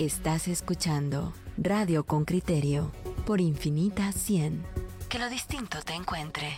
[0.00, 2.90] Estás escuchando Radio con Criterio
[3.26, 4.64] por Infinita 100.
[5.10, 6.48] Que lo distinto te encuentre.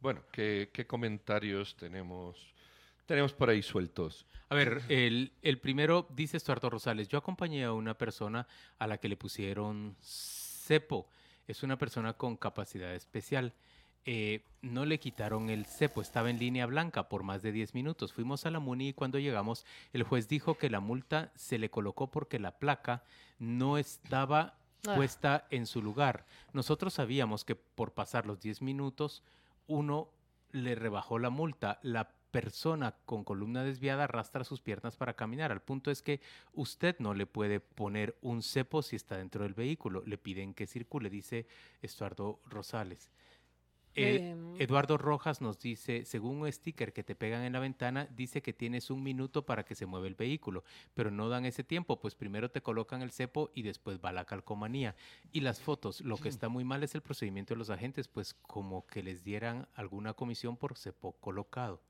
[0.00, 2.52] Bueno, ¿qué, qué comentarios tenemos,
[3.06, 4.26] tenemos por ahí sueltos?
[4.48, 8.48] A ver, el, el primero dice Estuardo Rosales, yo acompañé a una persona
[8.80, 11.06] a la que le pusieron cepo.
[11.46, 13.54] Es una persona con capacidad especial.
[14.06, 18.12] Eh, no le quitaron el cepo, estaba en línea blanca por más de 10 minutos.
[18.12, 21.70] Fuimos a la MUNI y cuando llegamos, el juez dijo que la multa se le
[21.70, 23.02] colocó porque la placa
[23.38, 24.54] no estaba
[24.86, 24.96] Ah.
[24.96, 26.26] puesta en su lugar.
[26.52, 29.22] Nosotros sabíamos que por pasar los 10 minutos,
[29.66, 30.10] uno
[30.52, 31.78] le rebajó la multa.
[31.82, 35.52] La persona con columna desviada arrastra sus piernas para caminar.
[35.52, 36.20] Al punto es que
[36.52, 40.02] usted no le puede poner un cepo si está dentro del vehículo.
[40.04, 41.46] Le piden que circule, dice
[41.80, 43.10] Estuardo Rosales.
[43.94, 44.36] Eh.
[44.58, 48.52] Eduardo Rojas nos dice, según un sticker que te pegan en la ventana, dice que
[48.52, 50.64] tienes un minuto para que se mueva el vehículo,
[50.94, 54.24] pero no dan ese tiempo, pues primero te colocan el cepo y después va la
[54.24, 54.94] calcomanía.
[55.32, 58.34] Y las fotos, lo que está muy mal es el procedimiento de los agentes, pues
[58.34, 61.80] como que les dieran alguna comisión por cepo colocado.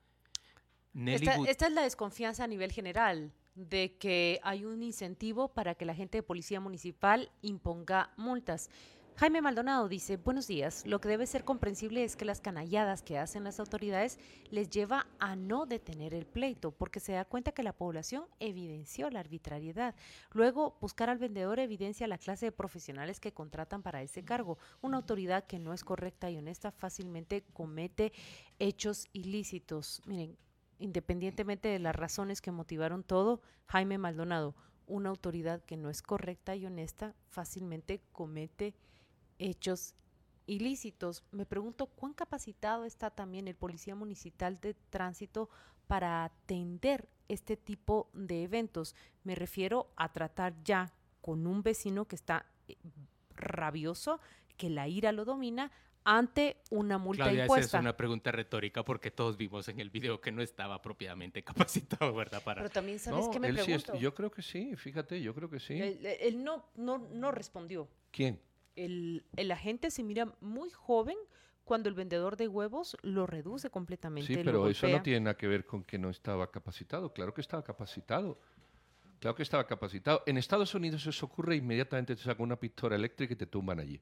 [0.95, 5.85] Esta, esta es la desconfianza a nivel general de que hay un incentivo para que
[5.85, 8.71] la gente de policía municipal imponga multas.
[9.17, 13.17] Jaime Maldonado dice, buenos días, lo que debe ser comprensible es que las canalladas que
[13.17, 14.19] hacen las autoridades
[14.51, 19.09] les lleva a no detener el pleito, porque se da cuenta que la población evidenció
[19.11, 19.95] la arbitrariedad.
[20.33, 24.59] Luego, buscar al vendedor evidencia la clase de profesionales que contratan para ese cargo.
[24.83, 28.13] Una autoridad que no es correcta y honesta fácilmente comete
[28.59, 30.03] hechos ilícitos.
[30.07, 30.37] Miren,
[30.81, 34.57] independientemente de las razones que motivaron todo, Jaime Maldonado,
[34.89, 38.75] una autoridad que no es correcta y honesta, fácilmente comete
[39.39, 39.95] hechos
[40.47, 41.25] ilícitos.
[41.33, 45.49] Me pregunto cuán capacitado está también el policía municipal de tránsito
[45.87, 48.95] para atender este tipo de eventos.
[49.23, 52.77] Me refiero a tratar ya con un vecino que está eh,
[53.37, 54.21] rabioso,
[54.57, 55.73] que la ira lo domina
[56.07, 57.81] ante una multa Claudia, esa es impuesta.
[57.81, 62.43] una pregunta retórica porque todos vimos en el video que no estaba propiamente capacitado, ¿verdad?
[62.45, 62.61] Para...
[62.61, 64.03] Pero también sabes No, que me él sí es- pregunto.
[64.03, 65.81] yo creo que sí, fíjate, yo creo que sí.
[65.81, 67.89] Él, él no, no, no respondió.
[68.11, 68.39] ¿Quién?
[68.77, 71.17] El, el agente se mira muy joven
[71.65, 74.35] cuando el vendedor de huevos lo reduce completamente.
[74.35, 77.13] Sí, pero eso no tiene nada que ver con que no estaba capacitado.
[77.13, 78.39] Claro que estaba capacitado.
[79.19, 80.23] Claro que estaba capacitado.
[80.27, 84.01] En Estados Unidos eso ocurre inmediatamente te sacan una pistola eléctrica y te tumban allí.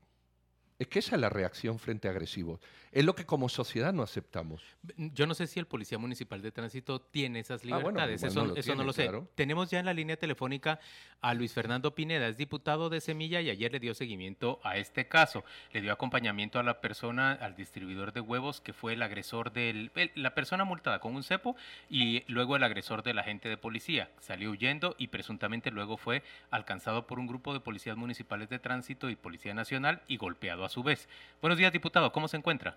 [0.83, 2.59] Es que esa es la reacción frente a agresivos.
[2.91, 4.61] Es lo que como sociedad no aceptamos.
[4.97, 8.23] Yo no sé si el Policía Municipal de Tránsito tiene esas Ah, bueno, libertades.
[8.25, 9.09] eso lo eso no lo sé.
[9.37, 10.81] Tenemos ya en la línea telefónica
[11.21, 15.07] a Luis Fernando Pineda, es diputado de Semilla y ayer le dio seguimiento a este
[15.07, 15.45] caso.
[15.73, 19.93] Le dio acompañamiento a la persona, al distribuidor de huevos, que fue el agresor del.
[19.95, 21.55] el- la persona multada con un cepo
[21.89, 24.11] y luego el agresor del agente de policía.
[24.19, 29.09] Salió huyendo y presuntamente luego fue alcanzado por un grupo de policías municipales de tránsito
[29.09, 31.09] y Policía Nacional y golpeado a su vez.
[31.41, 32.77] Buenos días, diputado, ¿cómo se encuentra?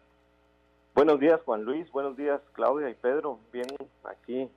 [0.94, 1.92] Buenos días, Juan Luis.
[1.92, 3.40] Buenos días, Claudia y Pedro.
[3.52, 3.68] Bien,
[4.04, 4.50] aquí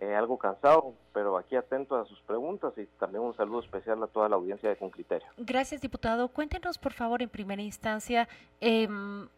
[0.00, 4.06] eh, algo cansado, pero aquí atento a sus preguntas y también un saludo especial a
[4.06, 5.26] toda la audiencia de Con Criterio.
[5.36, 6.28] Gracias, diputado.
[6.28, 8.28] Cuéntenos, por favor, en primera instancia,
[8.60, 9.28] em,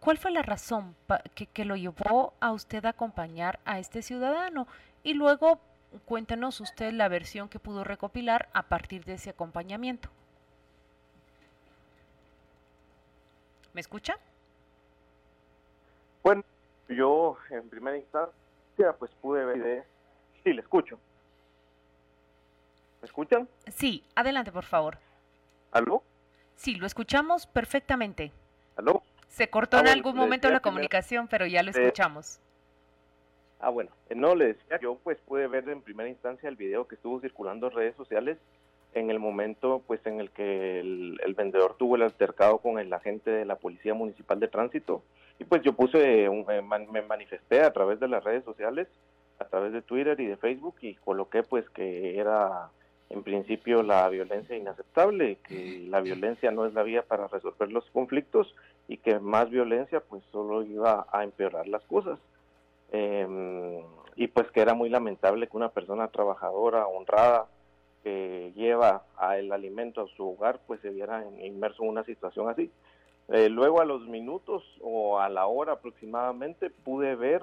[0.00, 0.94] ¿cuál fue la razón
[1.34, 4.66] que, que lo llevó a usted a acompañar a este ciudadano?
[5.02, 5.60] Y luego,
[6.06, 10.08] cuéntenos usted la versión que pudo recopilar a partir de ese acompañamiento.
[13.72, 14.16] ¿Me escucha?
[16.22, 16.42] Bueno,
[16.88, 19.62] yo en primera instancia pues pude ver...
[19.62, 19.84] de-
[20.44, 20.98] Sí, le escucho.
[23.02, 23.48] ¿Me escuchan?
[23.66, 24.98] Sí, adelante, por favor.
[25.72, 26.02] ¿Aló?
[26.56, 28.32] Sí, lo escuchamos perfectamente.
[28.76, 29.02] ¿Aló?
[29.28, 32.40] Se cortó Ah, en bueno, algún momento la primero- comunicación, pero ya lo Eh, escuchamos.
[33.60, 36.86] Ah, bueno, eh, no le decía, yo pues pude ver en primera instancia el video
[36.86, 38.38] que estuvo circulando en redes sociales
[38.94, 43.30] en el momento pues en el que el, vendedor tuvo el altercado con el agente
[43.30, 45.02] de la Policía Municipal de Tránsito
[45.38, 46.28] y pues yo puse,
[46.90, 48.88] me manifesté a través de las redes sociales,
[49.38, 52.70] a través de Twitter y de Facebook y coloqué pues que era
[53.10, 57.88] en principio la violencia inaceptable, que la violencia no es la vía para resolver los
[57.90, 58.54] conflictos
[58.86, 62.18] y que más violencia pues solo iba a empeorar las cosas.
[62.92, 63.82] Eh,
[64.16, 67.46] y pues que era muy lamentable que una persona trabajadora, honrada,
[68.08, 72.48] que lleva a el alimento a su hogar, pues se viera inmerso en una situación
[72.48, 72.70] así.
[73.28, 77.42] Eh, luego a los minutos o a la hora aproximadamente pude ver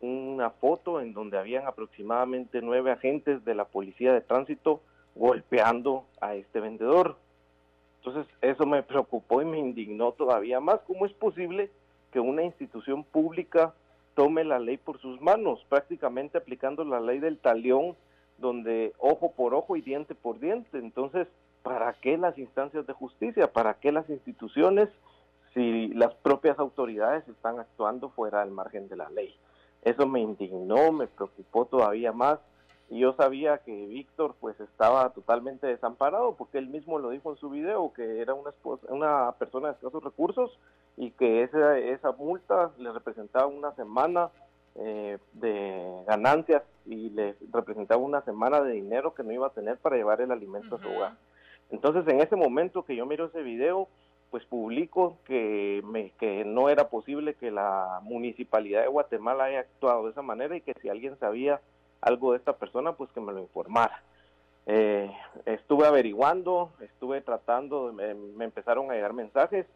[0.00, 4.80] una foto en donde habían aproximadamente nueve agentes de la policía de tránsito
[5.14, 7.16] golpeando a este vendedor.
[7.98, 10.80] Entonces eso me preocupó y me indignó todavía más.
[10.86, 11.70] ¿Cómo es posible
[12.12, 13.74] que una institución pública
[14.14, 17.94] tome la ley por sus manos, prácticamente aplicando la ley del talión,
[18.40, 20.78] donde ojo por ojo y diente por diente.
[20.78, 21.28] Entonces,
[21.62, 23.52] ¿para qué las instancias de justicia?
[23.52, 24.88] ¿Para qué las instituciones
[25.54, 29.34] si las propias autoridades están actuando fuera del margen de la ley?
[29.82, 32.38] Eso me indignó, me preocupó todavía más
[32.90, 37.38] y yo sabía que Víctor pues estaba totalmente desamparado porque él mismo lo dijo en
[37.38, 38.50] su video que era una,
[38.88, 40.58] una persona de escasos recursos
[40.96, 44.30] y que esa, esa multa le representaba una semana
[44.76, 49.78] eh, de ganancias y le representaba una semana de dinero que no iba a tener
[49.78, 51.16] para llevar el alimento a su hogar.
[51.70, 53.88] Entonces en ese momento que yo miro ese video,
[54.30, 60.04] pues publico que, me, que no era posible que la municipalidad de Guatemala haya actuado
[60.04, 61.60] de esa manera y que si alguien sabía
[62.00, 64.02] algo de esta persona, pues que me lo informara.
[64.66, 65.10] Eh,
[65.46, 69.66] estuve averiguando, estuve tratando, me, me, empezaron a llegar mensajes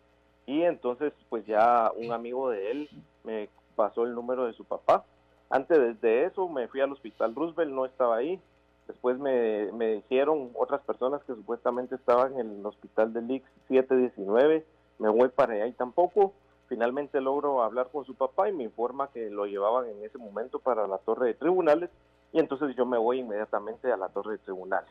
[0.46, 2.90] y entonces pues ya un amigo de él
[3.24, 5.04] me pasó el número de su papá.
[5.50, 8.40] Antes de eso me fui al hospital Roosevelt, no estaba ahí.
[8.86, 14.64] Después me, me dijeron otras personas que supuestamente estaban en el hospital del Lix 719,
[14.98, 16.32] me voy para allá y tampoco.
[16.66, 20.58] Finalmente logro hablar con su papá y me informa que lo llevaban en ese momento
[20.58, 21.90] para la torre de tribunales
[22.32, 24.90] y entonces yo me voy inmediatamente a la torre de tribunales.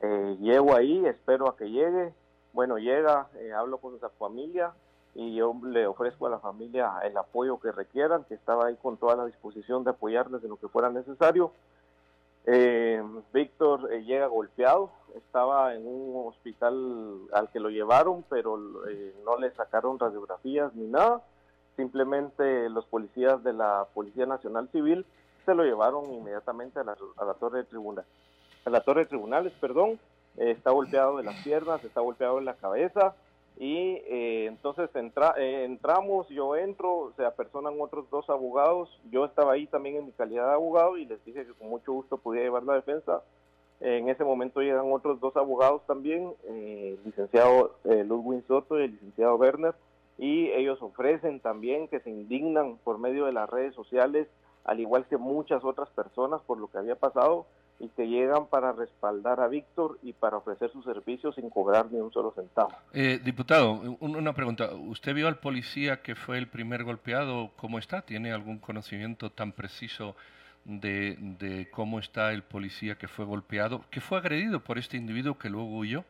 [0.00, 2.12] Eh, llego ahí, espero a que llegue,
[2.52, 4.72] bueno, llega, eh, hablo con esa familia
[5.14, 8.96] y yo le ofrezco a la familia el apoyo que requieran, que estaba ahí con
[8.96, 11.52] toda la disposición de apoyarles en lo que fuera necesario.
[12.46, 13.02] Eh,
[13.32, 19.98] Víctor llega golpeado, estaba en un hospital al que lo llevaron, pero no le sacaron
[19.98, 21.22] radiografías ni nada.
[21.76, 25.04] Simplemente los policías de la Policía Nacional Civil
[25.44, 28.10] se lo llevaron inmediatamente a la, a la torre de tribunales.
[28.64, 29.98] A la torre de tribunales, perdón,
[30.36, 33.14] eh, está golpeado de las piernas, está golpeado en la cabeza
[33.60, 39.54] y eh, entonces entra, eh, entramos, yo entro, se apersonan otros dos abogados, yo estaba
[39.54, 42.42] ahí también en mi calidad de abogado y les dije que con mucho gusto podía
[42.42, 43.22] llevar la defensa.
[43.80, 49.36] En ese momento llegan otros dos abogados también, el licenciado Ludwig Soto y el licenciado
[49.36, 49.74] Werner,
[50.18, 54.28] y ellos ofrecen también que se indignan por medio de las redes sociales
[54.64, 57.46] al igual que muchas otras personas por lo que había pasado
[57.80, 62.00] y que llegan para respaldar a Víctor y para ofrecer sus servicios sin cobrar ni
[62.00, 62.72] un solo centavo.
[62.92, 64.70] Eh, diputado, una pregunta.
[64.74, 67.50] ¿Usted vio al policía que fue el primer golpeado?
[67.56, 68.02] ¿Cómo está?
[68.02, 70.16] ¿Tiene algún conocimiento tan preciso
[70.64, 75.38] de, de cómo está el policía que fue golpeado, que fue agredido por este individuo
[75.38, 76.04] que luego huyó?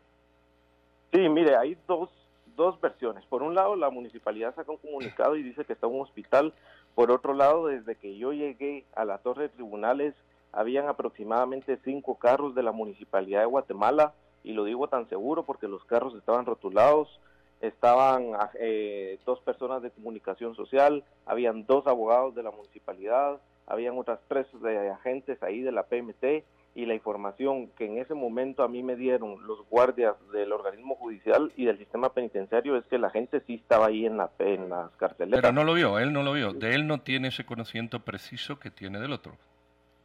[1.12, 2.10] Sí, mire, hay dos,
[2.56, 3.24] dos versiones.
[3.26, 6.54] Por un lado, la municipalidad saca un comunicado y dice que está en un hospital
[6.94, 10.14] por otro lado, desde que yo llegué a la torre de tribunales,
[10.52, 14.14] habían aproximadamente cinco carros de la municipalidad de Guatemala,
[14.44, 17.20] y lo digo tan seguro porque los carros estaban rotulados,
[17.60, 18.30] estaban
[18.60, 24.46] eh, dos personas de comunicación social, habían dos abogados de la municipalidad, habían otras tres
[24.92, 26.44] agentes ahí de la PMT,
[26.78, 30.94] y la información que en ese momento a mí me dieron los guardias del organismo
[30.94, 34.68] judicial y del sistema penitenciario es que la gente sí estaba ahí en, la, en
[34.68, 35.40] las carceletas.
[35.40, 36.52] Pero no lo vio, él no lo vio.
[36.52, 39.32] De él no tiene ese conocimiento preciso que tiene del otro.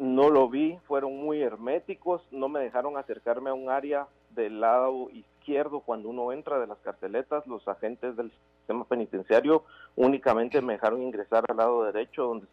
[0.04, 5.10] No lo vi, fueron muy herméticos, no me dejaron acercarme a un área del lado
[5.12, 9.64] izquierdo cuando uno entra de las carceletas, los agentes del sistema penitenciario
[9.96, 12.48] únicamente me dejaron ingresar al lado derecho donde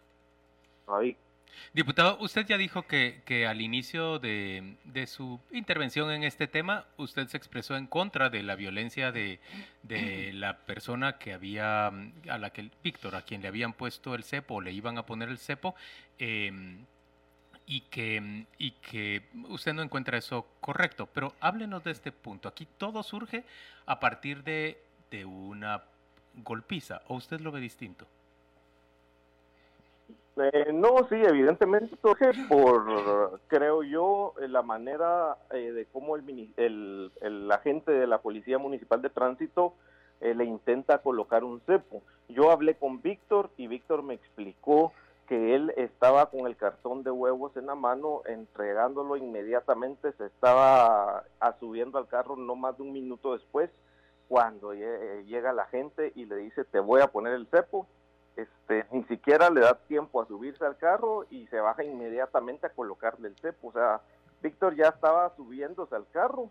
[1.73, 6.85] Diputado, usted ya dijo que, que al inicio de, de, su intervención en este tema,
[6.99, 9.41] usted se expresó en contra de la violencia de,
[9.83, 14.23] de, la persona que había, a la que, Víctor, a quien le habían puesto el
[14.23, 15.75] cepo, o le iban a poner el cepo,
[16.21, 16.87] em,
[17.71, 21.09] y, que, y que usted no encuentra eso correcto.
[21.15, 22.49] Pero háblenos de este punto.
[22.49, 23.45] Aquí todo surge
[23.87, 25.85] a partir de, de una
[26.43, 28.07] golpiza, ¿o usted lo ve distinto?
[30.37, 31.97] Eh, no, sí, evidentemente
[32.49, 38.19] por, creo yo, eh, la manera eh, de cómo el, el, el, agente de la
[38.19, 39.75] Policía Municipal de Tránsito
[40.21, 42.03] le intenta colocar un cepo.
[42.29, 44.93] Yo hablé con Víctor y Víctor me explicó
[45.31, 51.23] que él estaba con el cartón de huevos en la mano, entregándolo inmediatamente, se estaba
[51.61, 53.71] subiendo al carro no más de un minuto después,
[54.29, 57.87] cuando llega la gente y le dice, te voy a poner el cepo
[58.37, 62.71] este, ni siquiera le da tiempo a subirse al carro y se baja inmediatamente a
[62.71, 63.69] colocarle el cepo.
[63.69, 64.01] O sea,
[64.43, 66.51] Víctor ya estaba subiéndose al carro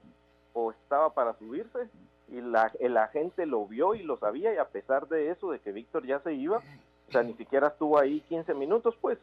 [0.53, 1.89] o estaba para subirse
[2.29, 5.59] y la, el agente lo vio y lo sabía y a pesar de eso, de
[5.59, 6.61] que Víctor ya se iba,
[7.09, 9.17] o sea, ni siquiera estuvo ahí 15 minutos, pues.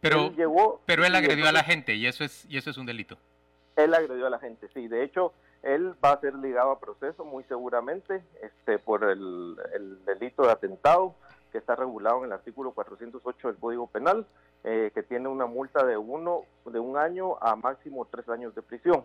[0.00, 2.76] Pero él, llegó, pero él agredió a la gente y eso es y eso es
[2.76, 3.16] un delito.
[3.76, 4.88] Él agredió a la gente, sí.
[4.88, 10.04] De hecho, él va a ser ligado a proceso muy seguramente este por el, el
[10.04, 11.14] delito de atentado
[11.50, 14.26] que está regulado en el artículo 408 del Código Penal,
[14.64, 18.62] eh, que tiene una multa de uno de un año a máximo tres años de
[18.62, 19.04] prisión.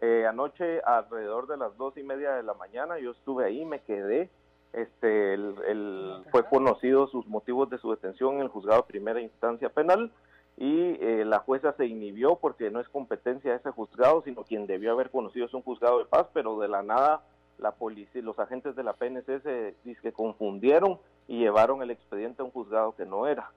[0.00, 3.80] Eh, anoche, alrededor de las dos y media de la mañana, yo estuve ahí, me
[3.80, 4.30] quedé.
[4.72, 9.68] Este, el, fue conocido sus motivos de su detención en el juzgado de primera instancia
[9.68, 10.10] penal
[10.56, 14.66] y eh, la jueza se inhibió porque no es competencia de ese juzgado, sino quien
[14.66, 17.22] debió haber conocido es un juzgado de paz, pero de la nada
[17.58, 20.98] la policía, los agentes de la PNC se que confundieron
[21.28, 23.50] y llevaron el expediente a un juzgado que no era.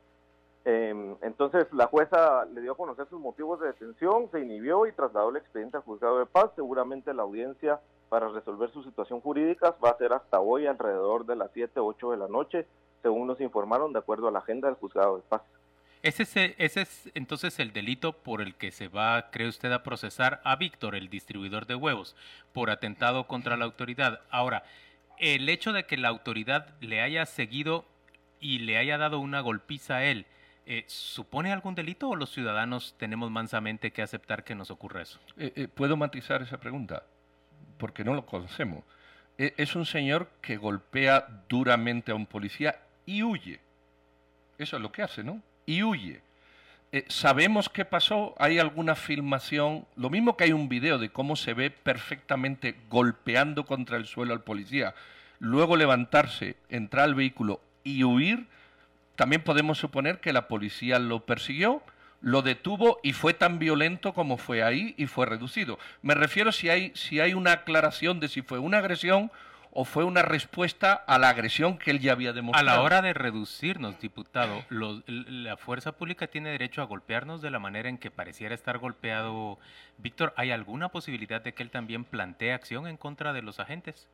[0.64, 4.92] Em, entonces la jueza le dio a conocer sus motivos de detención, se inhibió y
[4.92, 6.52] trasladó el expediente al juzgado de paz.
[6.56, 7.80] Seguramente la audiencia
[8.16, 12.12] para resolver su situación jurídica va a ser hasta hoy alrededor de las 7, 8
[12.12, 12.66] de la noche,
[13.02, 15.42] según nos informaron de acuerdo a la agenda del juzgado de paz.
[16.02, 19.84] Ese es, ese es entonces el delito por el que se va, cree usted, a
[19.84, 22.16] procesar a Víctor, el distribuidor de huevos,
[22.54, 24.22] por atentado contra la autoridad.
[24.30, 24.64] Ahora,
[25.18, 27.84] el hecho de que la autoridad le haya seguido
[28.40, 30.26] y le haya dado una golpiza a él,
[30.66, 35.20] eh, ¿supone algún delito o los ciudadanos tenemos mansamente que aceptar que nos ocurra eso?
[35.36, 37.04] Eh, eh, ¿Puedo matizar esa pregunta?
[37.78, 38.84] Porque no lo conocemos.
[39.38, 43.60] es un señor que golpea duramente a un policía y huye.
[44.58, 45.42] Eso es lo que hace, ¿no?
[45.66, 46.22] Y huye.
[47.10, 48.34] ¿Sabemos qué pasó?
[48.38, 49.86] ¿Hay alguna filmación?
[49.98, 54.34] Lo mismo que hay un video de cómo se ve perfectamente golpeando contra el suelo
[54.34, 54.96] al policía,
[55.40, 58.48] luego levantarse, entrar al vehículo y huir
[59.16, 61.82] también podemos suponer que la policía lo persiguió,
[62.26, 65.78] lo detuvo y fue tan violento como fue ahí y fue reducido.
[66.02, 69.32] Me refiero si hay, si hay una aclaración de si fue una agresión
[69.72, 72.68] o fue una respuesta a la agresión que él ya había demostrado.
[72.68, 77.60] A la hora de reducirnos, diputado, la fuerza pública tiene derecho a golpearnos de la
[77.60, 79.60] manera en que pareciera estar golpeado
[80.00, 80.34] Víctor.
[80.36, 84.10] ¿Hay alguna posibilidad de que él también plantee acción en contra de los agentes?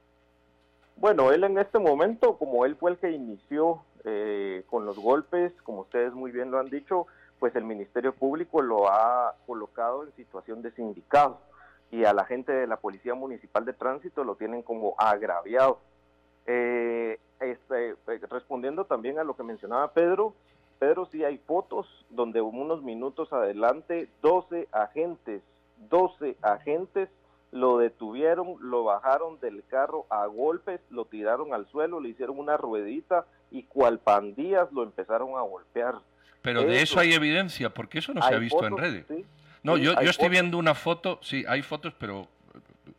[0.97, 5.53] Bueno, él en este momento, como él fue el que inició eh, con los golpes,
[5.63, 7.07] como ustedes muy bien lo han dicho,
[7.41, 11.39] pues el Ministerio Público lo ha colocado en situación de sindicado
[11.89, 15.79] y a la gente de la Policía Municipal de Tránsito lo tienen como agraviado.
[16.45, 20.35] Eh, este, eh, respondiendo también a lo que mencionaba Pedro,
[20.77, 25.41] Pedro, sí hay fotos donde unos minutos adelante 12 agentes,
[25.89, 27.09] 12 agentes
[27.51, 32.55] lo detuvieron, lo bajaron del carro a golpes, lo tiraron al suelo, le hicieron una
[32.55, 35.95] ruedita y cual pandillas lo empezaron a golpear.
[36.41, 39.05] Pero de eso hay evidencia, porque eso no se ha visto en redes.
[39.63, 42.27] no, yo, yo estoy viendo una foto, sí, hay fotos, pero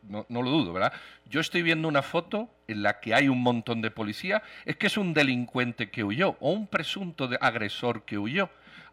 [0.03, 0.93] no, no, lo dudo, ¿verdad?
[1.29, 4.87] Yo estoy viendo una foto en la que hay un montón de policía, es que
[4.87, 8.49] es un delincuente que huyó o un presunto de agresor que huyó.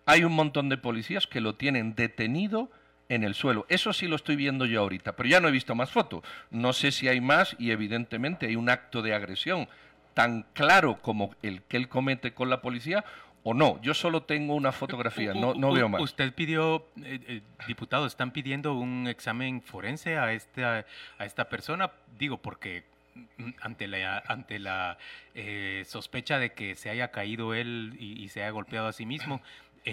[0.07, 2.71] Hay un montón de policías que lo tienen detenido
[3.11, 3.67] en el suelo.
[3.69, 6.23] Eso sí lo estoy viendo yo ahorita, pero ya no he visto más fotos.
[6.51, 9.69] No sé si hay más y evidentemente hay un acto de agresión
[10.15, 13.05] tan claro como el que él comete con la policía
[13.43, 13.81] o no.
[13.83, 16.03] Yo solo tengo una fotografía, no, no veo más.
[16.03, 20.87] Usted pidió, eh, eh, diputado, están pidiendo un examen forense a esta,
[21.19, 22.85] a esta persona, digo, porque
[23.39, 24.99] mm, ante la, ante la
[25.35, 29.07] eh, sospecha de que se haya caído él y, y se haya golpeado a sí
[29.07, 29.41] mismo,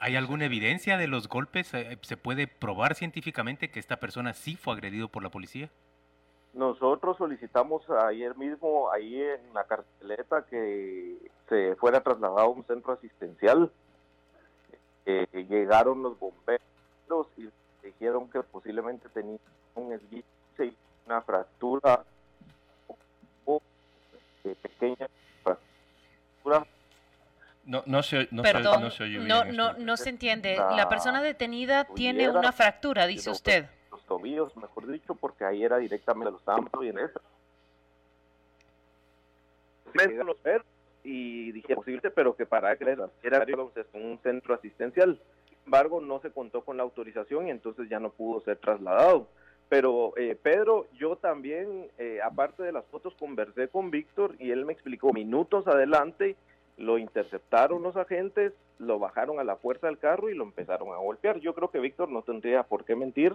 [0.00, 1.74] ¿Hay alguna evidencia de los golpes?
[1.74, 5.70] Eh, ¿Se puede probar científicamente que esta persona sí fue agredido por la policía?
[6.54, 12.92] Nosotros solicitamos ayer mismo ahí en la carceleta que se fuera trasladado a un centro
[12.92, 13.70] asistencial.
[15.06, 17.48] Eh, llegaron los bomberos y
[17.82, 19.38] dijeron que posiblemente tenía
[19.74, 20.26] un esguince
[20.58, 20.76] y
[21.06, 22.04] una fractura
[23.46, 23.62] o
[24.44, 25.08] eh, pequeña
[25.42, 26.66] fractura
[27.68, 30.56] no, no se, no Perdón, no, se no, no, no, se entiende.
[30.56, 33.66] La, persona detenida tiene una fractura, dice usted.
[34.08, 37.20] Los tobillos, mejor dicho, porque ahí era directamente los ambos y en eso.
[41.04, 43.46] Y dije posible, pero que para que era
[43.92, 45.20] un centro asistencial.
[45.48, 49.28] Sin embargo, no se contó con la autorización y entonces ya no pudo ser trasladado.
[49.68, 54.64] Pero eh, Pedro, yo también, eh, aparte de las fotos, conversé con Víctor y él
[54.64, 56.36] me explicó minutos adelante
[56.78, 60.96] lo interceptaron los agentes, lo bajaron a la fuerza del carro y lo empezaron a
[60.96, 61.40] golpear.
[61.40, 63.34] Yo creo que Víctor no tendría por qué mentir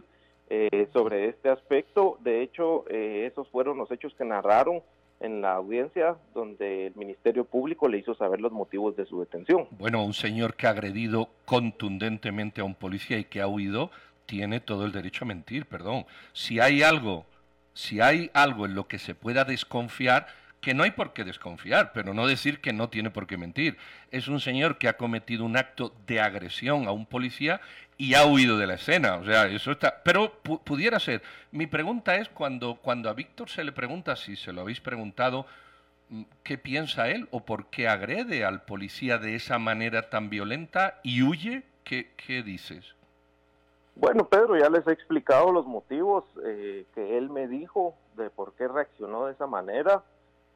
[0.49, 2.17] eh, sobre este aspecto.
[2.21, 4.81] De hecho, eh, esos fueron los hechos que narraron
[5.19, 9.67] en la audiencia donde el Ministerio Público le hizo saber los motivos de su detención.
[9.71, 13.89] Bueno, un señor que ha agredido contundentemente a un policía y que ha huido
[14.25, 16.05] tiene todo el derecho a mentir, perdón.
[16.33, 17.25] Si hay algo,
[17.73, 20.27] si hay algo en lo que se pueda desconfiar,
[20.63, 23.77] que no hay por qué desconfiar, pero no decir que no tiene por qué mentir.
[24.11, 27.59] Es un señor que ha cometido un acto de agresión a un policía
[27.97, 29.17] y ha huido de la escena.
[29.17, 30.01] O sea, eso está.
[30.05, 31.21] Pero pudiera ser.
[31.51, 35.45] Mi pregunta es cuando, cuando a Víctor se le pregunta, si se lo habéis preguntado,
[36.07, 41.01] mm, qué piensa él o por qué agrede al policía de esa manera tan violenta
[41.03, 41.63] y huye.
[41.83, 42.95] ¿Qué, qué dices?
[43.95, 48.53] Bueno, Pedro, ya les he explicado los motivos eh, que él me dijo de por
[48.53, 50.03] qué reaccionó de esa manera,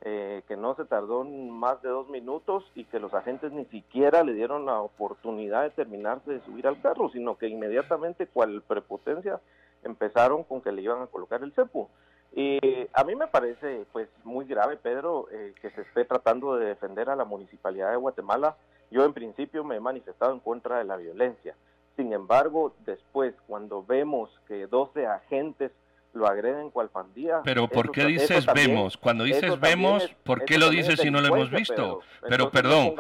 [0.10, 4.24] eh, que no se tardó más de dos minutos y que los agentes ni siquiera
[4.24, 9.42] le dieron la oportunidad de terminarse de subir al carro, sino que inmediatamente, cual prepotencia,
[9.84, 11.90] empezaron con que le iban a colocar el cepo.
[12.34, 12.60] Y
[12.94, 17.10] a mí me parece pues muy grave, Pedro, eh, que se esté tratando de defender
[17.10, 18.56] a la municipalidad de Guatemala.
[18.92, 21.56] Yo en principio me he manifestado en contra de la violencia
[21.98, 25.72] sin embargo, después, cuando vemos que 12 agentes
[26.14, 27.42] lo agreden cual pandilla.
[27.44, 28.98] Pero ¿por qué dices vemos?
[28.98, 32.02] Cuando dices vemos, ¿por qué lo dices si no lo hemos visto?
[32.28, 32.96] Pero, perdón.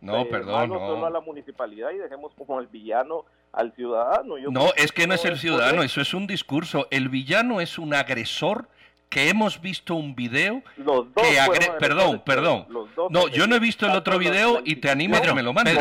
[0.00, 1.06] No, perdón, no.
[1.06, 4.36] A la municipalidad y dejemos como el villano al ciudadano.
[4.50, 6.86] no, es que no es el ciudadano, eso es un discurso.
[6.90, 8.68] El villano es un agresor
[9.08, 10.62] que hemos visto un video
[11.16, 11.72] que agre...
[11.78, 12.66] Perdón, perdón.
[13.10, 15.52] No, yo no he visto el otro video y te animo a que me lo
[15.52, 15.78] mandes.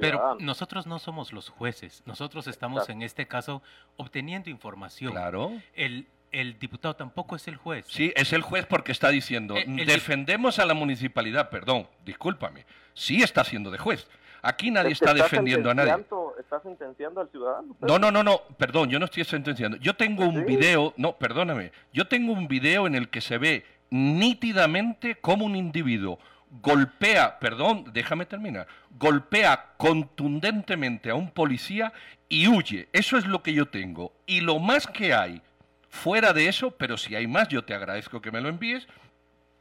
[0.00, 2.02] Pero, nosotros no somos los jueces.
[2.06, 3.62] Nosotros estamos en este caso
[3.96, 5.12] obteniendo información.
[5.12, 5.52] Claro.
[5.74, 7.86] El, el diputado tampoco es el juez.
[7.88, 12.64] Sí, es el juez porque está diciendo, defendemos a la municipalidad, perdón, discúlpame,
[12.94, 14.08] sí está siendo de juez.
[14.40, 16.04] Aquí nadie está defendiendo a nadie.
[16.42, 17.76] ¿Estás sentenciando al ciudadano?
[17.80, 19.76] No, no, no, no, perdón, yo no estoy sentenciando.
[19.78, 23.64] Yo tengo un video, no, perdóname, yo tengo un video en el que se ve
[23.90, 26.18] nítidamente como un individuo
[26.60, 28.66] golpea, perdón, déjame terminar,
[28.98, 31.92] golpea contundentemente a un policía
[32.28, 32.88] y huye.
[32.92, 34.12] Eso es lo que yo tengo.
[34.26, 35.40] Y lo más que hay
[35.88, 38.86] fuera de eso, pero si hay más, yo te agradezco que me lo envíes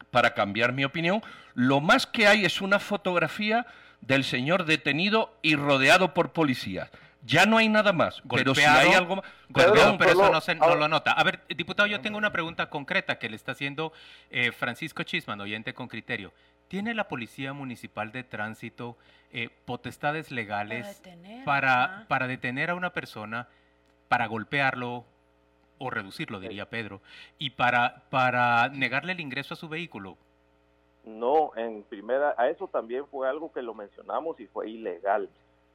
[0.09, 1.21] para cambiar mi opinión,
[1.53, 3.65] lo más que hay es una fotografía
[4.01, 6.89] del señor detenido y rodeado por policías.
[7.23, 8.21] Ya no hay nada más.
[8.29, 9.25] pero si hay algo más.
[9.53, 11.11] pero eso no, se, no, lo nota.
[11.11, 13.93] A ver, diputado, yo tengo una pregunta concreta que le está haciendo
[14.31, 16.33] eh, Francisco Chisman, oyente con criterio.
[16.67, 18.97] ¿Tiene la Policía Municipal de Tránsito
[19.33, 21.01] eh, potestades legales
[21.45, 23.49] para, para, detener a una persona,
[24.07, 25.05] para golpearlo
[25.77, 27.01] o reducirlo, diría Pedro,
[27.37, 30.17] y para, para negarle el ingreso a su vehículo?
[31.03, 35.29] No, en primera, a eso también fue algo que lo mencionamos y fue ilegal.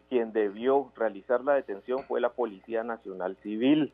[0.09, 3.93] Quien debió realizar la detención fue la Policía Nacional Civil.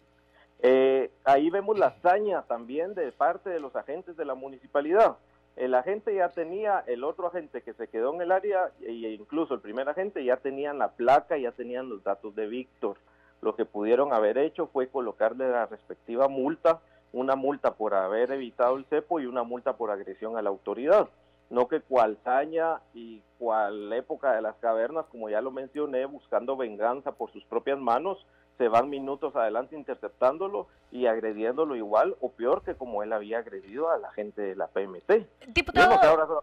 [0.61, 5.17] Eh, ahí vemos la hazaña también de parte de los agentes de la municipalidad.
[5.57, 9.55] El agente ya tenía, el otro agente que se quedó en el área, e incluso
[9.55, 12.99] el primer agente ya tenían la placa, ya tenían los datos de Víctor.
[13.41, 16.81] Lo que pudieron haber hecho fue colocarle la respectiva multa,
[17.13, 21.09] una multa por haber evitado el cepo y una multa por agresión a la autoridad
[21.53, 26.57] no que cual saña y cual época de las cavernas, como ya lo mencioné, buscando
[26.57, 32.63] venganza por sus propias manos, se van minutos adelante interceptándolo y agrediéndolo igual o peor
[32.65, 35.27] que como él había agredido a la gente de la PMT.
[35.49, 36.43] Diputado,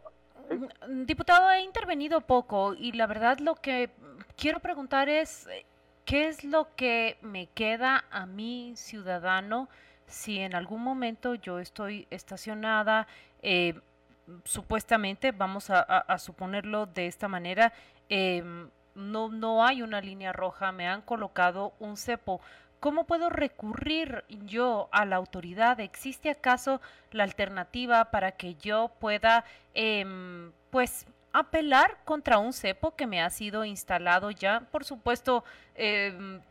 [0.88, 3.90] mm, diputado, ha intervenido poco y la verdad lo que
[4.38, 5.48] quiero preguntar es,
[6.06, 9.70] ¿qué es lo que me queda a mí, ciudadano,
[10.06, 13.08] si en algún momento yo estoy estacionada,
[13.42, 13.74] eh,
[14.44, 17.74] supuestamente, vamos a, suponerlo de esta manera,
[18.10, 22.42] em, no, no hay una línea roja, me han colocado un cepo.
[22.80, 25.80] ¿Cómo puedo recurrir yo a la autoridad?
[25.80, 33.08] ¿Existe acaso la alternativa para que yo pueda, em, pues, apelar contra un cepo que
[33.08, 34.62] me ha sido instalado ya?
[34.72, 35.44] Por supuesto,
[35.76, 36.42] em,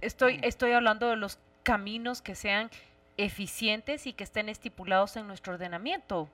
[0.00, 2.70] estoy, estoy hablando de los caminos que sean
[3.16, 6.28] eficientes y que estén estipulados en nuestro ordenamiento.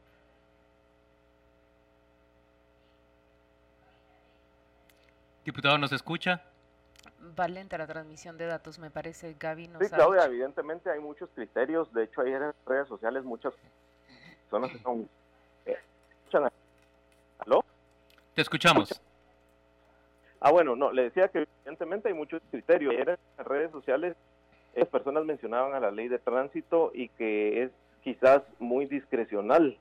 [5.48, 6.42] Diputado, ¿nos escucha?
[7.40, 9.70] Va lenta la transmisión de datos, me parece, Gaby.
[9.80, 11.90] sí, Claudia, evidentemente hay muchos criterios.
[11.94, 13.54] De hecho, hay en redes sociales muchas
[14.50, 15.08] personas son...
[15.64, 15.78] Eh,
[17.38, 17.64] ¿Aló?
[18.34, 19.00] Te escuchamos.
[20.38, 22.92] Ah, bueno, no, le decía que evidentemente hay muchos criterios.
[22.92, 24.16] En las redes sociales,
[24.74, 27.70] esas personas mencionaban a la ley de tránsito y que es
[28.04, 29.78] quizás muy discrecional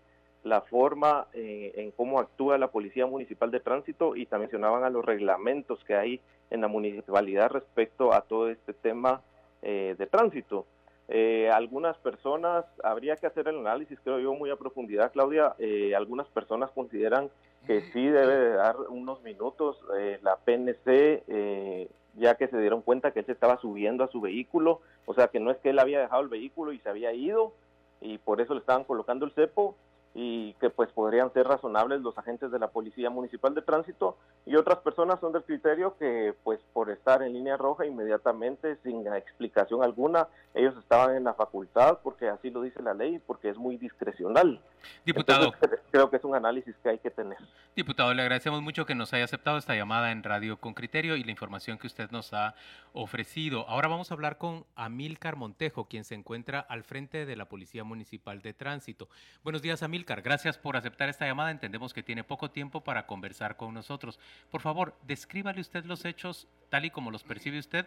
[0.48, 4.90] la forma eh, en cómo actúa la Policía Municipal de Tránsito y también mencionaban a
[4.90, 9.22] los reglamentos que hay en la municipalidad respecto a todo este tema
[9.62, 10.66] eh, de tránsito.
[11.10, 15.56] Eh, algunas personas, habría que hacer el análisis, creo yo, muy a profundidad, Claudia.
[15.96, 17.30] algunas personas consideran
[17.66, 19.78] que sí debe de dar unos minutos
[20.22, 24.82] la PNC, ya que se dieron cuenta que él se estaba subiendo a su vehículo,
[25.06, 27.54] o sea que no es que él había dejado el vehículo y se había ido
[28.02, 29.76] y por eso le estaban colocando el cepo,
[30.20, 34.56] y que pues podrían ser razonables los agentes de la Policía Municipal de Tránsito y
[34.56, 39.84] otras personas son del criterio que pues por estar en línea roja inmediatamente sin explicación
[39.84, 43.78] alguna ellos estaban en la facultad porque así lo dice la ley porque es muy
[43.78, 44.60] discrecional.
[45.06, 45.54] Diputado.
[45.92, 47.38] creo que es un análisis que hay que tener.
[47.76, 51.24] Diputado, le agradecemos mucho que nos haya aceptado esta llamada en Radio con Criterio y
[51.24, 52.56] la información que usted nos ha
[52.94, 53.70] ofrecido.
[53.70, 57.84] Ahora vamos a hablar con Amílcar Montejo, quien se encuentra al frente de la Policía
[57.84, 59.10] Municipal de Tránsito.
[59.44, 60.07] Buenos días, Amílcar.
[60.16, 61.52] Gracias por aceptar esta llamada.
[61.52, 64.20] Entendemos que tiene poco tiempo para conversar con nosotros.
[64.50, 67.86] Por favor, descríbale usted los hechos tal y como los percibe usted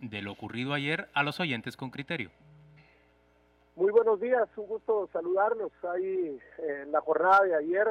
[0.00, 2.30] de lo ocurrido ayer a los oyentes con criterio.
[3.76, 5.70] Muy buenos días, un gusto saludarlos.
[5.94, 7.86] Ahí en la jornada de ayer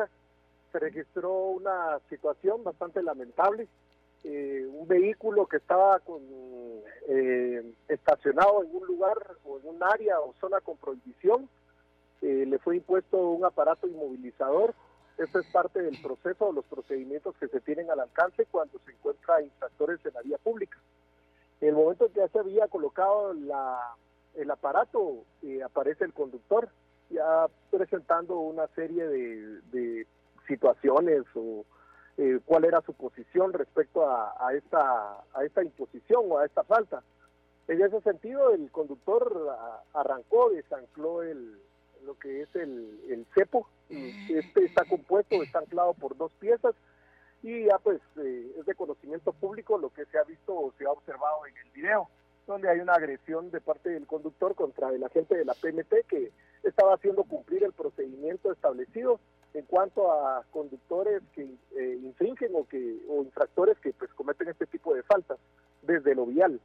[0.72, 3.68] se registró una situación bastante lamentable.
[4.24, 6.20] Eh, un vehículo que estaba con,
[7.08, 11.48] eh, estacionado en un lugar o en un área o zona con prohibición,
[12.22, 14.74] eh, le fue impuesto un aparato inmovilizador.
[15.18, 19.42] Eso es parte del proceso, los procedimientos que se tienen al alcance cuando se encuentra
[19.42, 20.78] infractores en la vía pública.
[21.62, 23.96] En el momento que ya se había colocado la,
[24.36, 25.24] el aparato,
[25.64, 26.70] aparece el conductor
[27.10, 30.06] ya presentando una serie de
[30.48, 31.64] situaciones o
[32.18, 37.04] eh, cuál era su posición respecto a, esta, a esta imposición o a esta falta.
[37.68, 39.50] En ese sentido, el conductor
[39.94, 41.60] arrancó, desancló el,
[42.16, 43.68] lo que es el, el cepo.
[43.90, 46.74] Este está compuesto, está anclado por dos piezas
[47.44, 50.86] y ya pues eh, es de conocimiento público lo que se ha visto o se
[50.86, 52.10] ha observado en el video,
[52.48, 56.32] donde hay una agresión de parte del conductor contra el agente de la PNT que
[56.64, 59.20] estaba haciendo cumplir el procedimiento establecido
[59.54, 64.66] en cuanto a conductores que eh, infringen o que o infractores que pues cometen este
[64.66, 65.38] tipo de faltas
[65.86, 66.60] desde lo vial.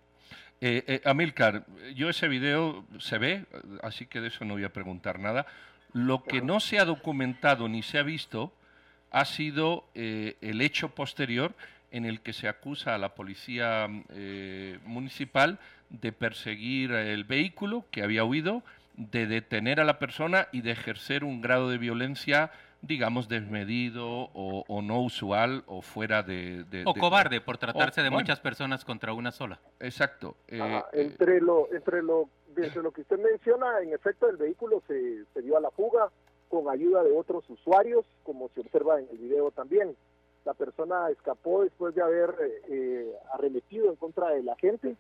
[0.61, 3.45] Eh, eh, Amilcar, yo ese video se ve,
[3.83, 5.47] así que de eso no voy a preguntar nada.
[5.93, 8.53] Lo que no se ha documentado ni se ha visto
[9.11, 11.53] ha sido el hecho posterior
[11.91, 13.89] en el que se acusa a la policía
[14.85, 18.63] municipal de perseguir el vehículo que había huido,
[18.95, 24.83] de detener a la persona y de ejercer un grado de violencia digamos, desmedido o,
[24.83, 26.65] no usual o fuera de...
[26.87, 29.61] o cobarde por tratarse de muchas personas contra una sola.
[29.79, 30.37] Exacto.
[30.49, 35.25] Eh, entre, lo, entre, lo, entre lo que usted menciona, en efecto, el vehículo se,
[35.33, 36.11] se dio a la fuga
[36.49, 39.95] con ayuda de otros usuarios, como se observa en el video también.
[40.45, 42.35] La persona escapó después de haber
[42.69, 44.97] eh, arremetido en contra de la gente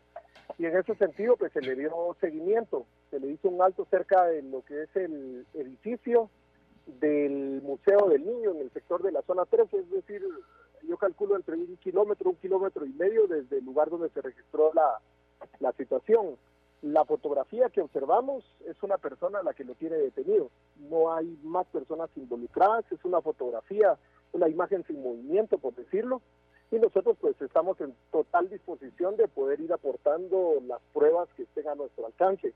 [0.58, 1.90] y en ese sentido pues se le dio
[2.20, 6.28] seguimiento, se le hizo un alto cerca de lo que es el edificio
[6.86, 10.22] del Museo del Niño en el sector de la zona 3, es decir,
[10.88, 14.72] yo calculo entre un kilómetro, un kilómetro y medio desde el lugar donde se registró
[14.74, 15.00] la,
[15.60, 16.36] la situación.
[16.82, 20.50] La fotografía que observamos es una persona la que lo tiene detenido.
[20.88, 23.98] No hay más personas involucradas, es una fotografía,
[24.32, 26.22] una imagen sin movimiento, por decirlo.
[26.70, 31.68] Y nosotros pues estamos en total disposición de poder ir aportando las pruebas que estén
[31.68, 32.54] a nuestro alcance.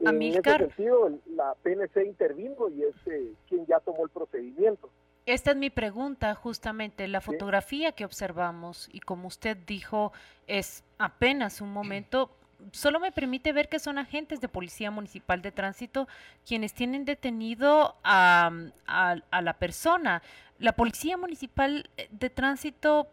[0.00, 4.90] En ese sentido, la PNC intervino y es eh, quien ya tomó el procedimiento.
[5.26, 7.08] Esta es mi pregunta, justamente.
[7.08, 10.12] La fotografía que observamos, y como usted dijo,
[10.46, 12.30] es apenas un momento,
[12.72, 16.08] solo me permite ver que son agentes de Policía Municipal de Tránsito
[16.46, 18.50] quienes tienen detenido a,
[18.86, 20.22] a la persona.
[20.58, 23.08] ¿La Policía Municipal de Tránsito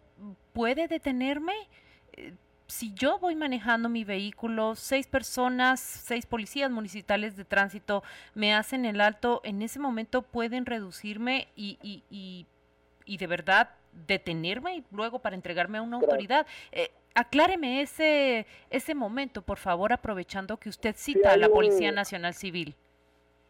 [0.52, 1.54] puede detenerme?
[2.72, 8.02] Si yo voy manejando mi vehículo, seis personas, seis policías municipales de tránsito
[8.34, 12.48] me hacen el alto, en ese momento pueden reducirme y, y,
[13.06, 13.72] y, de verdad
[14.08, 16.48] detenerme y luego para entregarme a una autoridad.
[16.72, 22.34] Eh, acláreme ese, ese momento, por favor, aprovechando que usted cita a la Policía Nacional
[22.34, 22.74] Civil.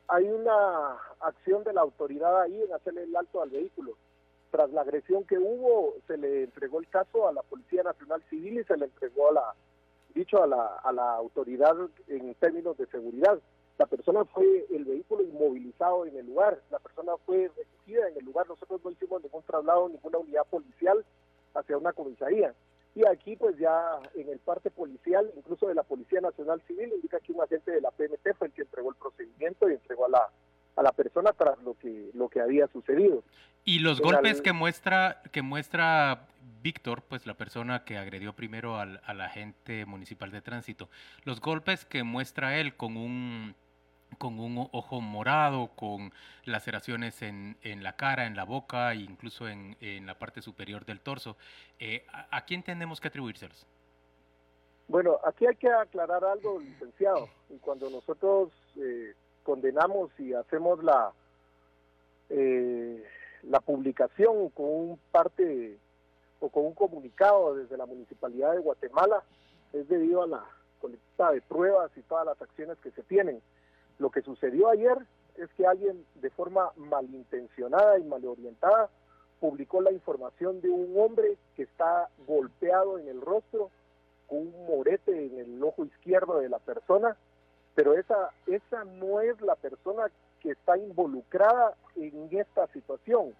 [0.07, 3.95] Hay una acción de la autoridad ahí en hacerle el alto al vehículo
[4.51, 8.59] tras la agresión que hubo, se le entregó el caso a la Policía Nacional Civil
[8.59, 9.55] y se le entregó a la,
[10.13, 11.75] dicho a la, a la autoridad
[12.07, 13.39] en términos de seguridad.
[13.77, 18.25] La persona fue, el vehículo inmovilizado en el lugar, la persona fue recogida en el
[18.25, 21.03] lugar, nosotros no hicimos ningún traslado, ninguna unidad policial
[21.55, 22.53] hacia una comisaría.
[22.93, 27.21] Y aquí pues ya en el parte policial, incluso de la Policía Nacional Civil, indica
[27.21, 30.09] que un agente de la PNT fue el que entregó el procedimiento y entregó a
[30.09, 30.29] la,
[30.81, 33.23] a la persona tras lo que, lo que había sucedido.
[33.63, 36.27] Y los golpes que muestra, que muestra
[36.63, 40.89] Víctor, pues la persona que agredió primero al, agente municipal de tránsito,
[41.23, 43.55] los golpes que muestra él con un
[44.17, 46.11] con un ojo morado, con
[46.43, 50.83] laceraciones en, en la cara, en la boca e incluso en, en la parte superior
[50.85, 51.37] del torso.
[51.79, 53.65] Eh, ¿a, quién tenemos que atribuírselos?
[54.89, 57.29] Bueno, aquí hay que aclarar algo, licenciado.
[57.49, 61.11] Y cuando nosotros eh, condenamos y hacemos la,
[62.29, 63.03] eh,
[63.43, 65.77] la publicación con un parte
[66.39, 69.23] o con un comunicado desde la Municipalidad de Guatemala
[69.73, 70.45] es debido a la
[70.79, 73.41] colecta de pruebas y todas las acciones que se tienen.
[73.99, 74.97] Lo que sucedió ayer
[75.35, 78.89] es que alguien de forma malintencionada y malorientada
[79.39, 83.71] publicó la información de un hombre que está golpeado en el rostro
[84.27, 87.17] con un morete en el ojo izquierdo de la persona,
[87.75, 93.33] pero esa, esa no es la persona que está involucrada en esta situación.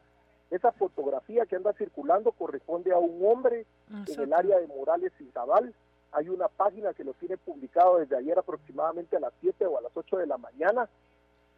[0.50, 5.26] Esa fotografía que anda circulando corresponde a un hombre en el área de Morales y
[5.32, 5.74] Zabal.
[6.12, 9.82] Hay una página que lo tiene publicado desde ayer aproximadamente a las 7 o a
[9.82, 10.90] las 8 de la mañana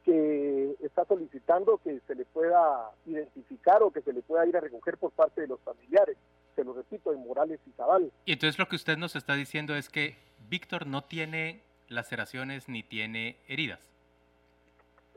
[0.04, 4.60] que está solicitando que se le pueda identificar o que se le pueda ir a
[4.60, 6.18] recoger por parte de los familiares.
[6.56, 8.12] Se lo repito, en Morales y Zabal.
[8.26, 10.18] Y entonces lo que usted nos está diciendo es que
[10.50, 13.94] Víctor no tiene laceraciones ni tiene heridas.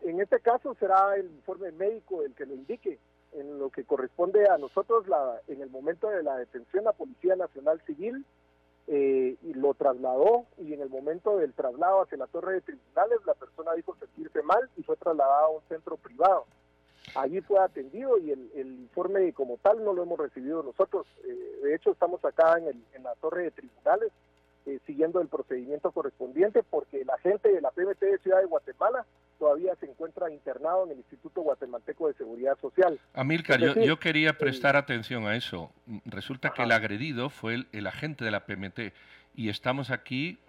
[0.02, 2.98] En este caso será el informe médico el que lo indique.
[3.32, 7.36] En lo que corresponde a nosotros, la, en el momento de la detención, la Policía
[7.36, 8.24] Nacional Civil
[8.86, 13.18] eh, y lo trasladó y en el momento del traslado hacia la torre de tribunales
[13.26, 16.46] la persona dijo sentirse mal y fue trasladada a un centro privado.
[17.16, 21.06] Allí fue atendido y el, informe como tal no lo hemos recibido nosotros.
[21.24, 24.12] Eh, de hecho, estamos acá en, el, en la torre de tribunales
[24.66, 29.06] eh, siguiendo el procedimiento correspondiente porque la gente de la PMT de Ciudad de Guatemala
[29.38, 32.98] todavía se encuentra internado en el Instituto Guatemalteco de Seguridad Social.
[33.14, 35.70] Amilcar, yo, quería prestar atención a eso.
[36.04, 38.92] Resulta que el agredido fue el, agente de la PMT
[39.36, 40.40] y estamos aquí,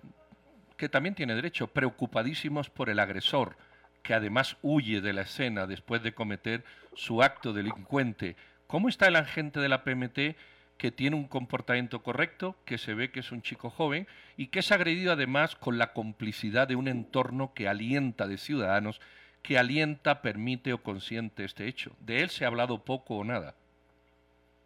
[0.77, 3.55] que también tiene derecho, preocupadísimos por el agresor,
[4.01, 6.63] que además huye de la escena después de cometer
[6.95, 8.35] su acto delincuente.
[8.65, 10.35] ¿Cómo está el agente de la PMT?
[10.77, 14.59] Que tiene un comportamiento correcto, que se ve que es un chico joven y que
[14.59, 19.01] es agredido además con la complicidad de un entorno que alienta de ciudadanos,
[19.41, 21.91] que alienta, permite o consiente este hecho.
[21.99, 23.55] De él se ha hablado poco o nada.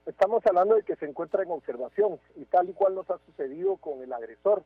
[0.06, 3.78] Estamos hablando de que se encuentra en observación y tal y cual nos ha sucedido
[3.78, 4.64] con el agresor,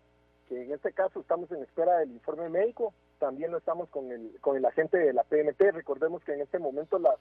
[0.47, 4.39] que en este caso estamos en espera del informe médico, también lo estamos con el,
[4.41, 5.61] con el agente de la PMT.
[5.73, 7.17] Recordemos que en este momento las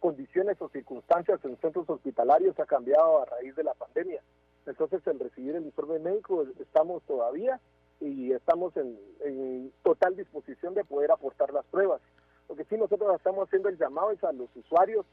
[0.00, 4.20] condiciones o circunstancias en centros hospitalarios ha cambiado a raíz de la pandemia.
[4.66, 7.60] Entonces, en recibir el informe médico estamos todavía
[8.00, 12.00] y estamos en, total disposición de poder aportar las pruebas.
[12.48, 15.06] Lo que sí nosotros estamos haciendo el llamado es a los usuarios,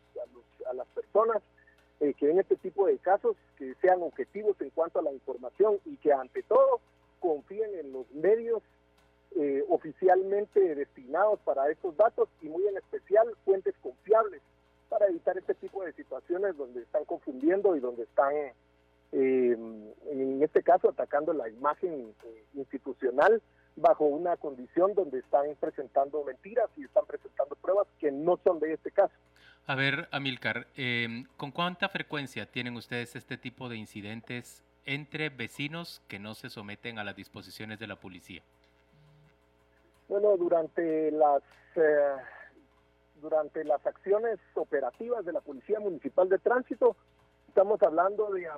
[0.69, 1.41] a, las personas
[2.00, 5.78] eh, que ven este tipo de casos, que sean objetivos en cuanto a la información
[5.86, 6.80] y que ante todo
[7.19, 8.62] confíen en los medios
[9.36, 14.41] eh, oficialmente destinados para estos datos y muy en especial fuentes confiables
[14.89, 18.54] para evitar este tipo de situaciones donde están confundiendo y donde están, eh,
[19.12, 23.41] en este caso, atacando la imagen eh, institucional
[23.76, 28.74] bajo una condición donde están presentando mentiras y están presentando pruebas que no son de
[28.74, 29.13] este caso.
[29.65, 36.02] A ver, Amilcar, eh, ¿con cuánta frecuencia tienen ustedes este tipo de incidentes entre vecinos
[36.08, 38.43] que no se someten a las disposiciones de la policía?
[40.10, 41.41] Bueno, durante las
[43.23, 46.95] durante las acciones operativas de la Policía Municipal de Tránsito,
[47.47, 48.49] estamos hablando de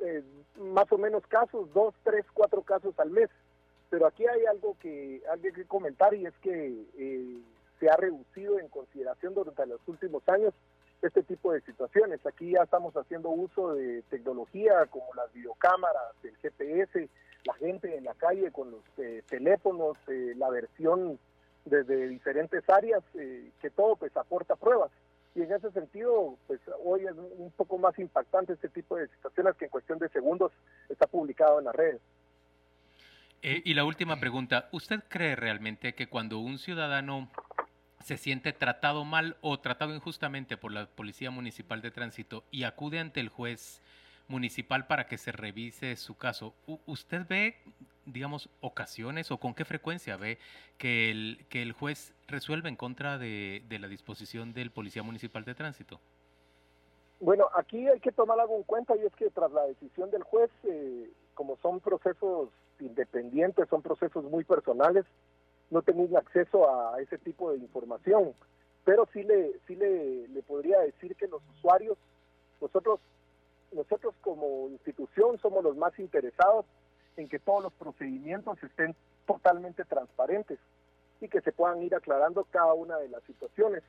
[0.00, 0.24] eh,
[0.58, 3.28] más o menos casos, dos, tres, cuatro casos al mes.
[3.90, 7.38] Pero aquí hay algo que hay que comentar y es que eh,
[7.78, 10.54] se ha reducido en consideración durante los últimos años
[11.02, 12.24] este tipo de situaciones.
[12.24, 17.08] Aquí ya estamos haciendo uso de tecnología como las videocámaras, el GPS,
[17.44, 21.18] la gente en la calle con los eh, teléfonos, la versión
[21.64, 24.90] desde diferentes áreas, eh, que todo pues aporta pruebas.
[25.34, 29.54] Y en ese sentido, pues hoy es un poco más impactante este tipo de situaciones
[29.56, 30.52] que en cuestión de segundos
[30.88, 32.00] está publicado en las redes.
[33.42, 37.30] Eh, y la última pregunta, ¿usted cree realmente que cuando un ciudadano
[38.00, 42.98] se siente tratado mal o tratado injustamente por la Policía Municipal de Tránsito y acude
[42.98, 43.80] ante el juez
[44.30, 46.54] municipal para que se revise su caso,
[46.86, 47.56] ¿usted ve
[48.12, 50.38] digamos, ocasiones o con qué frecuencia ve
[50.78, 55.54] que el, que el juez resuelve en contra de, la disposición del Policía Municipal de
[55.54, 56.00] Tránsito?
[57.20, 60.22] Bueno, aquí hay que tomar algo en cuenta y es que tras la decisión del
[60.22, 62.48] juez, eh, como son procesos
[62.80, 65.04] independientes, son procesos muy personales,
[65.70, 68.32] no tengo acceso a ese tipo de información,
[68.84, 71.98] pero sí le, sí le, le podría decir que los usuarios,
[72.60, 73.00] nosotros,
[73.72, 74.68] nosotros como
[75.40, 76.66] somos los más interesados
[77.16, 78.94] en que todos los procedimientos estén
[79.26, 80.58] totalmente transparentes
[81.20, 83.82] y que se puedan ir aclarando cada una de las situaciones.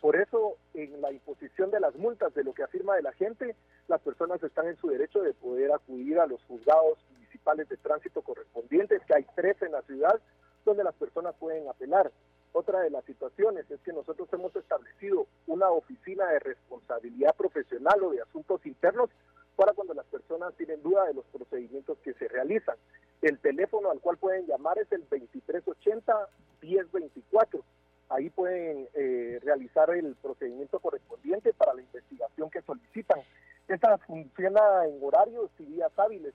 [0.00, 3.54] Por eso, en la imposición de las multas, de lo que afirma de la gente,
[3.86, 8.22] las personas están en su derecho de poder acudir a los juzgados municipales de tránsito
[8.22, 10.18] correspondientes, que hay tres en la ciudad,
[10.64, 12.10] donde las personas pueden apelar.
[12.52, 18.10] Otra de las situaciones es que nosotros hemos establecido una oficina de responsabilidad profesional o
[18.10, 19.10] de asuntos internos
[19.56, 22.76] para cuando las personas tienen duda de los procedimientos que se realizan.
[23.20, 27.62] El teléfono al cual pueden llamar es el 2380-1024.
[28.08, 33.20] Ahí pueden eh, realizar el procedimiento correspondiente para la investigación que solicitan.
[33.68, 36.34] Esta funciona en horarios y días hábiles.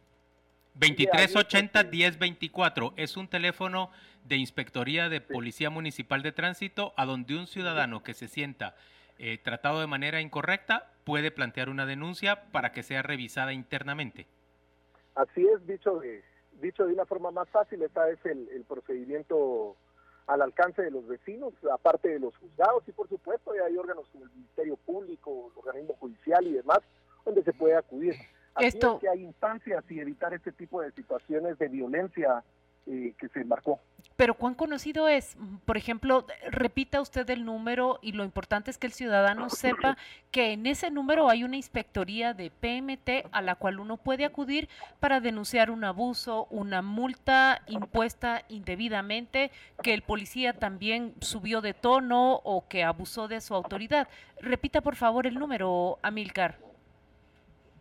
[0.80, 3.90] 2380-1024 es un teléfono
[4.26, 8.76] de Inspectoría de Policía Municipal de Tránsito a donde un ciudadano que se sienta
[9.18, 14.28] eh, tratado de manera incorrecta puede plantear una denuncia para que sea revisada internamente.
[15.16, 16.22] Así es, dicho de,
[16.60, 19.78] dicho de una forma más fácil, ese es el, el procedimiento
[20.28, 24.26] al alcance de los vecinos, aparte de los juzgados y por supuesto hay órganos como
[24.26, 26.80] el Ministerio Público, el organismo judicial y demás,
[27.24, 28.14] donde se puede acudir.
[28.60, 29.00] Esto...
[29.00, 32.44] que hay instancias y evitar este tipo de situaciones de violencia
[32.90, 33.82] eh, que se marcó.
[34.16, 38.88] Pero cuán conocido es, por ejemplo, repita usted el número y lo importante es que
[38.88, 39.98] el ciudadano sepa
[40.32, 44.70] que en ese número hay una inspectoría de PMT a la cual uno puede acudir
[45.02, 49.52] para denunciar un abuso, una multa impuesta indebidamente,
[49.84, 54.08] que el policía también subió de tono o que abusó de su autoridad.
[54.42, 56.67] Repita por favor el número, Amilcar.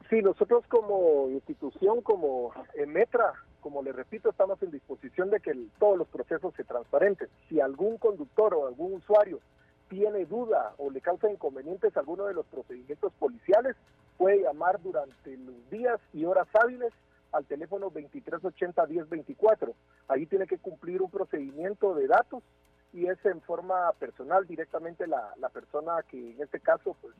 [0.08, 2.52] Sí, nosotros como institución, como
[2.86, 7.28] Metra, como le repito, estamos en disposición de que todos los procesos se transparenten.
[7.48, 9.40] Si algún conductor o algún usuario
[9.88, 13.74] tiene duda o le causa inconvenientes a alguno de los procedimientos policiales,
[14.16, 16.92] puede llamar durante los días y horas hábiles
[17.32, 19.74] al teléfono 2380-1024.
[20.06, 22.44] Ahí tiene que cumplir un procedimiento de datos
[22.92, 27.14] y es en forma personal directamente la, persona que en este caso pues,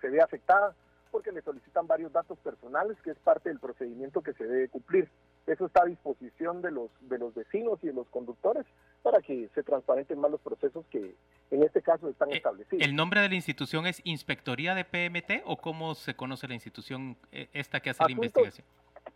[0.00, 0.74] se ve afectada
[1.12, 5.08] porque le solicitan varios datos personales, que es parte del procedimiento que se debe cumplir.
[5.46, 8.64] Eso está a disposición de los, de los vecinos y de los conductores
[9.02, 11.14] para que se transparenten más los procesos que
[11.50, 12.82] en este caso están eh, establecidos.
[12.82, 17.16] ¿El nombre de la institución es Inspectoría de PMT o cómo se conoce la institución
[17.30, 18.66] eh, esta que hace la investigación?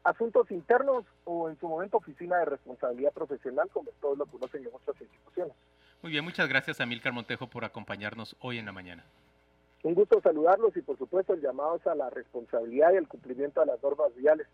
[0.04, 4.70] Asuntos internos o en su momento Oficina de Responsabilidad Profesional, como todos lo conocen en
[4.72, 5.54] otras instituciones.
[6.02, 9.04] Muy bien, muchas gracias a Milcar Montejo por acompañarnos hoy en la mañana.
[9.87, 13.66] Un gusto saludarlos y por supuesto el llamado a la responsabilidad y el cumplimiento de
[13.66, 14.49] las normas viales.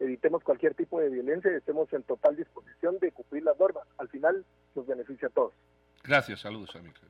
[0.00, 3.86] Evitemos cualquier tipo de violencia y estemos en total disposición de cumplir las normas.
[3.98, 5.52] Al final nos beneficia a todos.
[6.02, 7.00] Gracias, saludos, amigos.